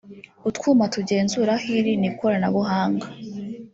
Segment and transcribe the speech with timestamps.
[0.49, 3.07] utwuma tugenzura aho iri n’ ikoranabuhanga